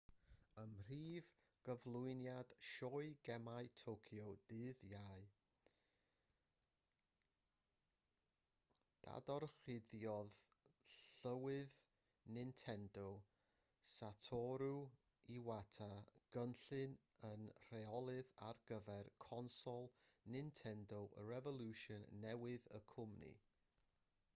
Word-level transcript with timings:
ym 0.59 0.71
mhrif 0.75 1.27
gyflwyniad 1.67 2.53
sioe 2.67 3.09
gemau 3.27 3.67
tokyo 3.81 4.23
ddydd 4.51 4.85
iau 4.87 5.19
dadorchuddiodd 9.07 10.39
llywydd 11.01 11.77
nintendo 12.39 13.05
satoru 13.97 14.73
iwata 15.37 15.91
gynllun 16.37 16.99
y 17.33 17.35
rheolydd 17.67 18.33
ar 18.49 18.63
gyfer 18.73 19.11
consol 19.27 19.89
nintendo 20.37 21.03
revolution 21.33 22.07
newydd 22.25 22.71
y 22.81 22.83
cwmni 22.95 23.35